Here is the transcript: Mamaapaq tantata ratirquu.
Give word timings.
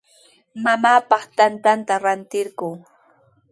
Mamaapaq 0.63 1.23
tantata 1.37 1.95
ratirquu. 2.03 2.69